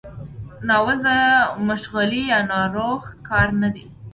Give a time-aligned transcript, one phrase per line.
[0.67, 1.09] ناول د
[1.67, 3.85] مشغلې یا ناروغ کار نه دی.